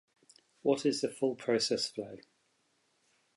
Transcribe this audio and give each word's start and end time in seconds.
What 0.63 0.83
is 0.83 1.01
the 1.01 1.09
full 1.11 1.35
process 1.35 1.87
flow? 1.87 2.17